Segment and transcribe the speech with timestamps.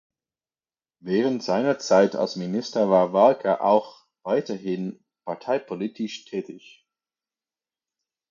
[1.01, 6.87] Während seiner Zeit als Minister war Walker auch weiterhin parteipolitisch tätig.